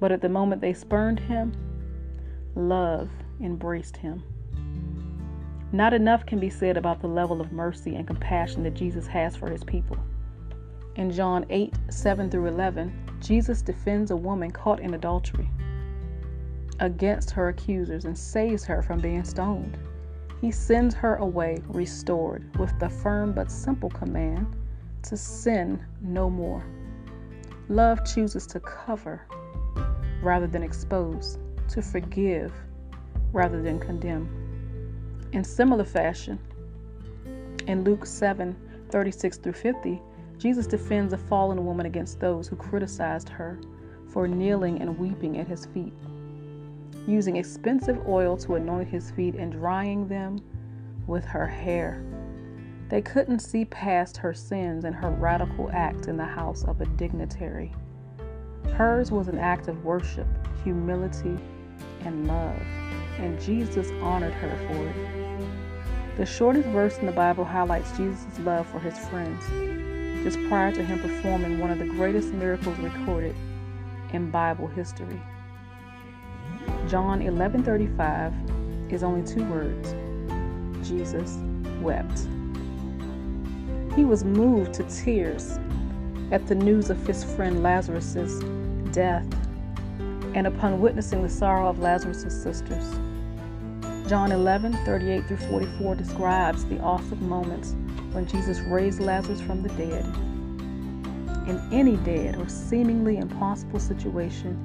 [0.00, 1.52] But at the moment they spurned him,
[2.56, 3.08] love
[3.40, 4.24] embraced him.
[5.70, 9.36] Not enough can be said about the level of mercy and compassion that Jesus has
[9.36, 9.98] for his people.
[10.96, 15.48] In John 8 7 through 11, Jesus defends a woman caught in adultery
[16.80, 19.78] against her accusers and saves her from being stoned.
[20.40, 24.46] He sends her away restored with the firm but simple command
[25.02, 26.64] to sin no more.
[27.68, 29.26] Love chooses to cover
[30.22, 32.52] rather than expose, to forgive
[33.32, 34.28] rather than condemn.
[35.32, 36.38] In similar fashion,
[37.66, 38.56] in Luke 7
[38.90, 40.02] 36 through 50,
[40.38, 43.60] Jesus defends a fallen woman against those who criticized her
[44.08, 45.92] for kneeling and weeping at his feet
[47.06, 50.38] using expensive oil to anoint his feet and drying them
[51.06, 52.04] with her hair.
[52.88, 56.86] They couldn't see past her sins and her radical act in the house of a
[56.86, 57.72] dignitary.
[58.74, 60.26] Hers was an act of worship,
[60.64, 61.38] humility,
[62.04, 62.60] and love,
[63.18, 66.16] and Jesus honored her for it.
[66.16, 69.42] The shortest verse in the Bible highlights Jesus' love for his friends,
[70.24, 73.34] just prior to him performing one of the greatest miracles recorded
[74.12, 75.20] in Bible history.
[76.90, 79.94] John 11:35 is only two words.
[80.82, 81.38] Jesus
[81.80, 82.26] wept.
[83.94, 85.60] He was moved to tears
[86.32, 88.40] at the news of his friend Lazarus'
[88.90, 89.24] death
[90.34, 92.98] and upon witnessing the sorrow of Lazarus' sisters.
[94.08, 97.76] John 11:38 through 44 describes the awesome moments
[98.10, 100.04] when Jesus raised Lazarus from the dead.
[101.46, 104.60] In any dead or seemingly impossible situation,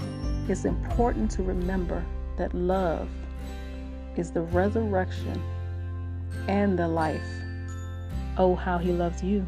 [0.49, 2.03] it's important to remember
[2.37, 3.09] that love
[4.17, 5.41] is the resurrection
[6.47, 7.21] and the life.
[8.37, 9.47] Oh, how he loves you.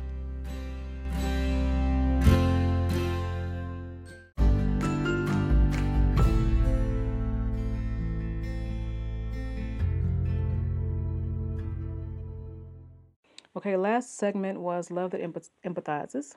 [13.56, 15.22] Okay, last segment was Love That
[15.66, 16.36] Empathizes.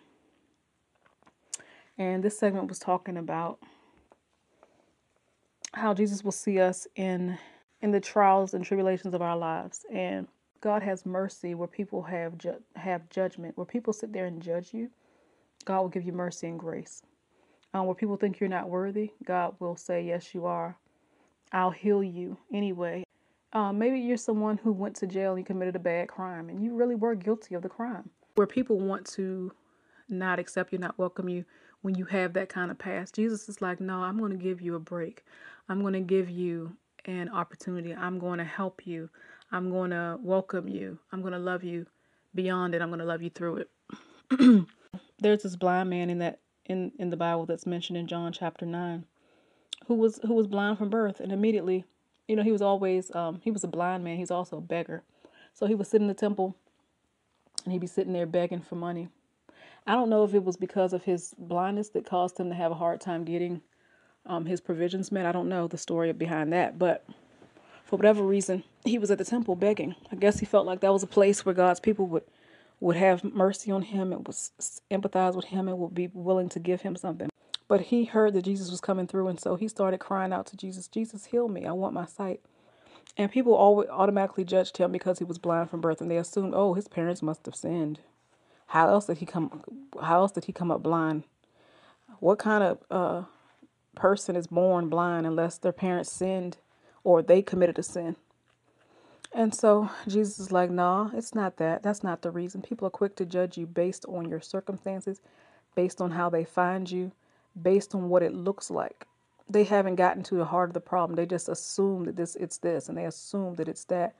[1.99, 3.59] And this segment was talking about
[5.75, 7.39] how Jesus will see us in
[7.83, 9.87] in the trials and tribulations of our lives.
[9.93, 10.29] And
[10.61, 13.57] God has mercy where people have ju- have judgment.
[13.57, 14.91] Where people sit there and judge you
[15.65, 17.03] God will give you mercy and grace.
[17.75, 20.77] Um, where people think you're not worthy God will say yes you are.
[21.53, 23.05] I'll heal you anyway.
[23.53, 26.63] Um, maybe you're someone who went to jail and you committed a bad crime and
[26.63, 28.11] you really were guilty of the crime.
[28.37, 29.53] Where people want to
[30.09, 31.45] not accept you not welcome you
[31.83, 34.61] when you have that kind of past Jesus is like no I'm going to give
[34.61, 35.25] you a break
[35.69, 37.95] I'm going to give you an opportunity.
[37.95, 39.09] I'm going to help you.
[39.53, 40.99] I'm going to welcome you.
[41.13, 41.87] I'm going to love you
[42.35, 42.83] beyond it.
[42.83, 43.65] I'm going to love you through
[44.33, 44.67] it.
[45.19, 48.65] There's this blind man in that in in the Bible that's mentioned in John chapter
[48.65, 49.05] 9
[49.87, 51.85] who was who was blind from birth and immediately,
[52.29, 54.17] you know, he was always um he was a blind man.
[54.17, 55.03] He's also a beggar.
[55.55, 56.57] So he would sit in the temple
[57.65, 59.09] and he'd be sitting there begging for money.
[59.87, 62.71] I don't know if it was because of his blindness that caused him to have
[62.71, 63.63] a hard time getting
[64.27, 65.27] um, his provisions met.
[65.27, 67.05] I don't know the story behind that, but
[67.85, 69.97] for whatever reason, he was at the temple begging.
[70.13, 72.25] I guess he felt like that was a place where God's people would
[72.79, 74.37] would have mercy on him and would
[74.91, 77.29] empathize with him and would be willing to give him something.
[77.69, 80.57] But he heard that Jesus was coming through, and so he started crying out to
[80.57, 81.67] Jesus, "Jesus, heal me!
[81.67, 82.41] I want my sight."
[83.17, 86.55] And people always automatically judged him because he was blind from birth, and they assumed,
[86.55, 88.01] "Oh, his parents must have sinned.
[88.71, 89.63] How else did he come?
[90.03, 91.25] How else did he come up blind?
[92.19, 93.23] What kind of uh,
[93.95, 96.57] person is born blind unless their parents sinned
[97.05, 98.17] or they committed a sin.
[99.33, 101.83] And so Jesus is like, nah, it's not that.
[101.83, 102.63] That's not the reason.
[102.63, 105.21] People are quick to judge you based on your circumstances,
[105.77, 107.13] based on how they find you,
[107.61, 109.07] based on what it looks like.
[109.49, 111.17] They haven't gotten to the heart of the problem.
[111.17, 114.15] They just assume that this it's this and they assume that it's that.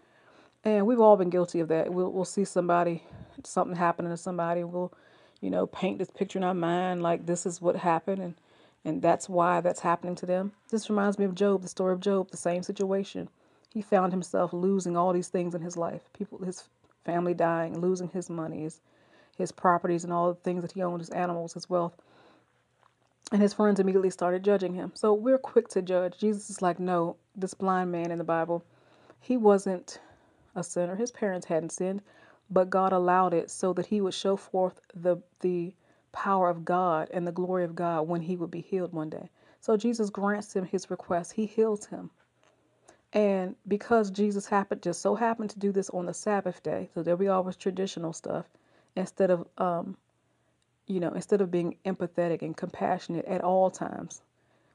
[0.65, 1.93] And we've all been guilty of that.
[1.93, 3.03] We'll we'll see somebody,
[3.47, 4.65] something happening to somebody.
[4.65, 4.93] We'll,
[5.41, 8.35] you know, paint this picture in our mind like this is what happened and
[8.83, 10.53] and that's why that's happening to them.
[10.71, 13.29] This reminds me of Job, the story of Job, the same situation.
[13.75, 16.03] He found himself losing all these things in his life.
[16.13, 16.65] People his
[17.05, 18.81] family dying, losing his money, his
[19.37, 21.95] his properties and all the things that he owned, his animals, his wealth.
[23.33, 24.93] And his friends immediately started judging him.
[24.95, 26.19] So we're quick to judge.
[26.19, 28.65] Jesus is like, no, this blind man in the Bible,
[29.21, 30.01] he wasn't
[30.55, 30.97] a sinner.
[30.97, 32.03] His parents hadn't sinned,
[32.51, 35.75] but God allowed it so that he would show forth the the
[36.13, 39.31] power of God and the glory of God when he would be healed one day.
[39.61, 41.33] So Jesus grants him his request.
[41.33, 42.11] He heals him.
[43.13, 47.03] And because Jesus happened just so happened to do this on the Sabbath day, so
[47.03, 48.47] there we with traditional stuff,
[48.97, 49.97] instead of um,
[50.87, 54.23] you know, instead of being empathetic and compassionate at all times.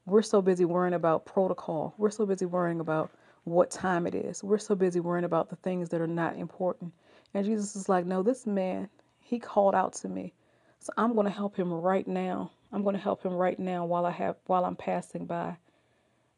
[0.05, 1.93] We're so busy worrying about protocol.
[1.97, 3.11] We're so busy worrying about
[3.43, 4.43] what time it is.
[4.43, 6.93] We're so busy worrying about the things that are not important.
[7.35, 8.87] And Jesus is like, no, this man,
[9.19, 10.33] he called out to me.
[10.79, 12.51] So I'm going to help him right now.
[12.71, 15.57] I'm going to help him right now while I have while I'm passing by.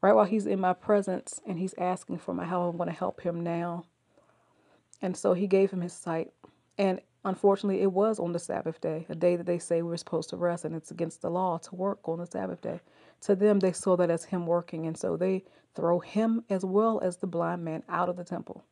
[0.01, 2.95] Right while he's in my presence and he's asking for my help, I'm going to
[2.95, 3.85] help him now.
[4.99, 6.31] And so he gave him his sight.
[6.79, 10.31] And unfortunately, it was on the Sabbath day, a day that they say we're supposed
[10.31, 12.79] to rest, and it's against the law to work on the Sabbath day.
[13.21, 15.43] To them, they saw that as him working, and so they
[15.75, 18.63] throw him as well as the blind man out of the temple.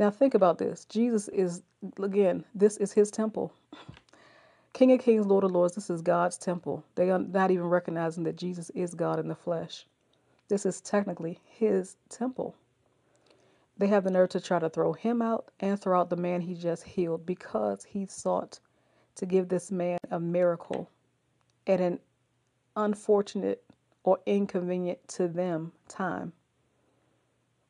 [0.00, 1.60] Now, think about this Jesus is,
[2.02, 3.52] again, this is his temple.
[4.72, 6.82] King of Kings, Lord of Lords, this is God's temple.
[6.94, 9.84] They are not even recognizing that Jesus is God in the flesh.
[10.48, 12.54] This is technically his temple.
[13.76, 16.40] They have the nerve to try to throw him out and throw out the man
[16.40, 18.58] he just healed because he sought
[19.16, 20.88] to give this man a miracle
[21.66, 21.98] at an
[22.74, 23.62] unfortunate
[24.02, 26.32] or inconvenient to them time.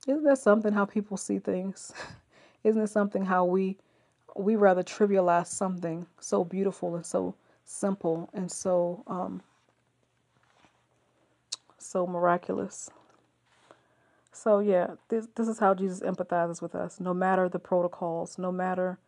[0.07, 1.93] Isn't that something how people see things?
[2.65, 3.79] Isn't it something how we
[4.37, 7.35] we rather trivialize something so beautiful and so
[7.65, 9.43] simple and so um,
[11.79, 12.91] so miraculous?
[14.33, 17.01] So yeah, this this is how Jesus empathizes with us.
[17.01, 18.99] No matter the protocols, no matter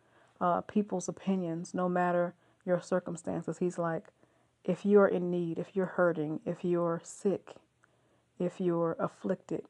[0.41, 2.35] uh, people's opinions, no matter
[2.65, 4.09] your circumstances, He's like,
[4.63, 7.55] if you're in need, if you're hurting, if you're sick,
[8.39, 9.63] if you're afflicted,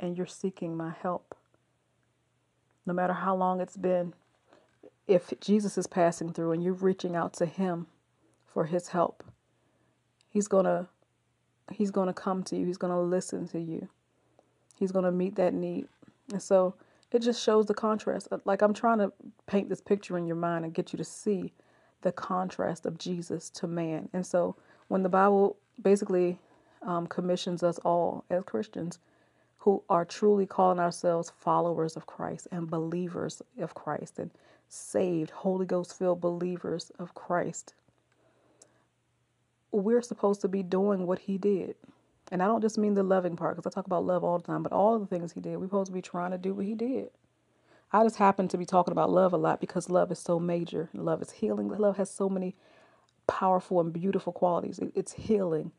[0.00, 1.34] and you're seeking my help,
[2.86, 4.14] no matter how long it's been,
[5.06, 7.86] if Jesus is passing through and you're reaching out to Him
[8.46, 9.24] for His help,
[10.28, 10.88] He's gonna
[11.72, 12.66] He's gonna come to you.
[12.66, 13.88] He's gonna listen to you.
[14.78, 15.88] He's going to meet that need.
[16.32, 16.74] And so
[17.10, 18.28] it just shows the contrast.
[18.30, 19.12] Uh, like I'm trying to
[19.46, 21.52] paint this picture in your mind and get you to see
[22.02, 24.08] the contrast of Jesus to man.
[24.12, 26.38] And so when the Bible basically
[26.82, 29.00] um, commissions us all as Christians
[29.68, 34.30] who are truly calling ourselves followers of Christ and believers of Christ and
[34.70, 37.74] saved, Holy Ghost filled believers of Christ,
[39.70, 41.74] we're supposed to be doing what he did.
[42.32, 44.46] And I don't just mean the loving part, because I talk about love all the
[44.46, 46.64] time, but all the things he did, we're supposed to be trying to do what
[46.64, 47.10] he did.
[47.92, 50.88] I just happen to be talking about love a lot because love is so major.
[50.94, 51.68] Love is healing.
[51.68, 52.56] Love has so many
[53.26, 54.78] powerful and beautiful qualities.
[54.78, 55.72] It, it's healing,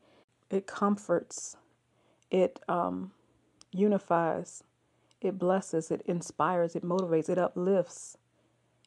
[0.48, 1.56] it comforts,
[2.30, 3.10] it um,
[3.72, 4.64] unifies,
[5.20, 8.16] it blesses, it inspires, it motivates, it uplifts,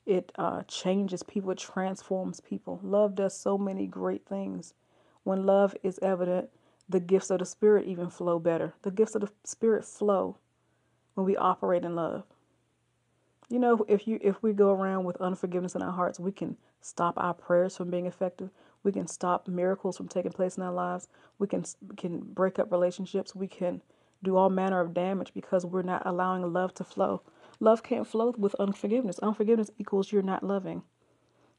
[0.05, 2.79] it uh, changes people, it transforms people.
[2.83, 4.73] Love does so many great things.
[5.23, 6.49] When love is evident,
[6.89, 8.73] the gifts of the Spirit even flow better.
[8.81, 10.37] The gifts of the Spirit flow
[11.13, 12.23] when we operate in love.
[13.49, 16.57] You know, if you if we go around with unforgiveness in our hearts, we can
[16.81, 18.49] stop our prayers from being effective.
[18.83, 21.07] We can stop miracles from taking place in our lives.
[21.39, 21.63] We can
[21.95, 23.35] can break up relationships.
[23.35, 23.81] We can
[24.23, 27.21] do all manner of damage because we're not allowing love to flow.
[27.59, 29.19] Love can't flow with unforgiveness.
[29.19, 30.83] Unforgiveness equals you're not loving.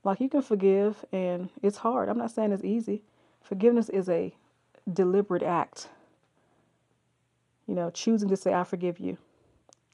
[0.02, 2.08] Like you can forgive and it's hard.
[2.08, 3.02] I'm not saying it's easy.
[3.42, 4.34] Forgiveness is a
[4.90, 5.88] deliberate act.
[7.66, 9.16] You know, choosing to say, I forgive you.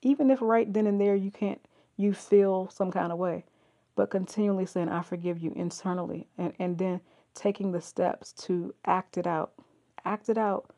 [0.03, 1.61] Even if right then and there you can't,
[1.97, 3.45] you feel some kind of way,
[3.95, 7.01] but continually saying, I forgive you internally, and, and then
[7.35, 9.53] taking the steps to act it out.
[10.05, 10.71] Act it out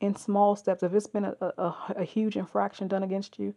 [0.00, 0.82] in small steps.
[0.82, 3.54] If it's been a, a, a huge infraction done against you,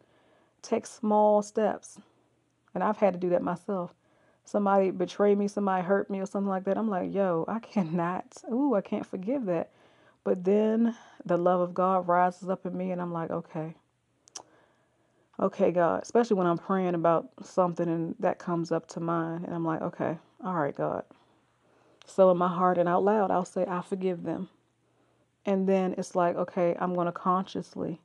[0.62, 2.00] take small steps.
[2.74, 3.94] And I've had to do that myself.
[4.46, 6.78] Somebody betrayed me, somebody hurt me, or something like that.
[6.78, 8.38] I'm like, yo, I cannot.
[8.52, 9.72] Ooh, I can't forgive that.
[10.24, 13.76] But then the love of God rises up in me, and I'm like, okay,
[15.42, 19.56] Okay, God, especially when I'm praying about something and that comes up to mind, and
[19.56, 21.04] I'm like, okay, all right, God.
[22.06, 24.50] So in my heart and out loud, I'll say, I forgive them.
[25.46, 28.00] And then it's like, okay, I'm going to consciously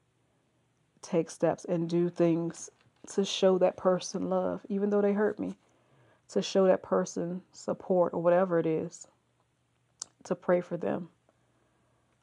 [1.03, 2.71] take steps and do things
[3.13, 5.57] to show that person love, even though they hurt me,
[6.29, 9.07] to show that person support or whatever it is,
[10.25, 11.09] to pray for them.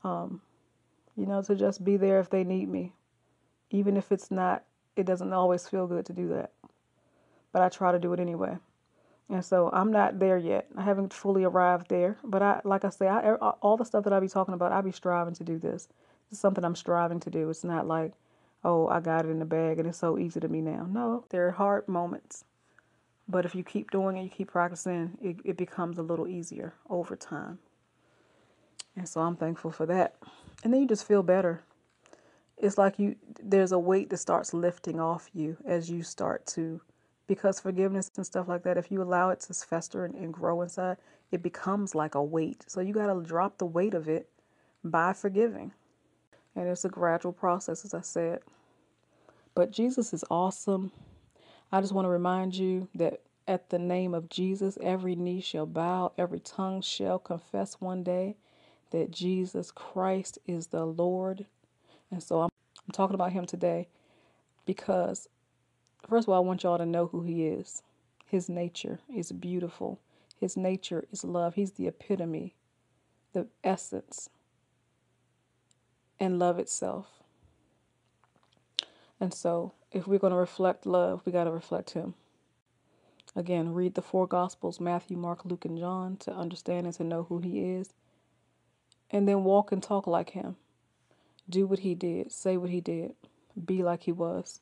[0.04, 0.42] Um,
[1.16, 2.94] you know, to just be there if they need me,
[3.70, 4.64] even if it's not,
[4.96, 6.52] it doesn't always feel good to do that.
[7.52, 8.58] But I try to do it anyway.
[9.30, 10.68] And so I'm not there yet.
[10.78, 12.18] I haven't fully arrived there.
[12.24, 14.82] But I, like I say, I, all the stuff that I be talking about, I
[14.82, 15.88] be striving to do this.
[16.32, 17.50] It's something I'm striving to do.
[17.50, 18.14] It's not like,
[18.64, 20.88] oh, I got it in the bag and it's so easy to me now.
[20.90, 22.46] No, there are hard moments.
[23.28, 26.74] But if you keep doing it, you keep practicing, it, it becomes a little easier
[26.90, 27.60] over time.
[28.96, 30.16] And so I'm thankful for that.
[30.64, 31.64] And then you just feel better.
[32.58, 36.80] It's like you there's a weight that starts lifting off you as you start to
[37.28, 40.62] because forgiveness and stuff like that, if you allow it to fester and, and grow
[40.62, 40.98] inside,
[41.32, 42.64] it becomes like a weight.
[42.68, 44.30] So you got to drop the weight of it
[44.84, 45.72] by forgiving.
[46.56, 48.42] And it's a gradual process, as I said.
[49.56, 50.92] But Jesus is awesome.
[51.72, 55.66] I just want to remind you that at the name of Jesus, every knee shall
[55.66, 58.36] bow, every tongue shall confess one day
[58.92, 61.46] that Jesus Christ is the Lord.
[62.12, 62.50] And so I'm,
[62.86, 63.88] I'm talking about him today
[64.66, 65.28] because
[66.08, 67.82] First of all, I want y'all to know who he is.
[68.26, 70.00] His nature is beautiful.
[70.40, 71.56] His nature is love.
[71.56, 72.56] He's the epitome,
[73.32, 74.30] the essence,
[76.20, 77.08] and love itself.
[79.20, 82.16] And so, if we're going to reflect love, we got to reflect him.
[83.36, 87.24] Again, read the four Gospels Matthew, Mark, Luke, and John to understand and to know
[87.24, 87.94] who he is.
[89.10, 90.56] And then walk and talk like him.
[91.50, 93.14] Do what he did, say what he did,
[93.66, 94.60] be like he was.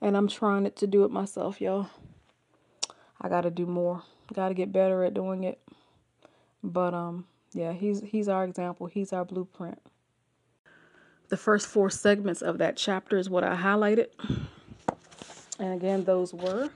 [0.00, 1.88] And I'm trying it to do it myself, y'all.
[3.20, 4.02] I got to do more.
[4.32, 5.60] Got to get better at doing it.
[6.62, 8.86] But um yeah, he's he's our example.
[8.86, 9.80] He's our blueprint.
[11.28, 14.08] The first four segments of that chapter is what I highlighted.
[15.58, 16.70] And again, those were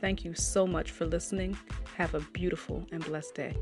[0.00, 1.58] Thank you so much for listening.
[1.96, 3.56] Have a beautiful and blessed day.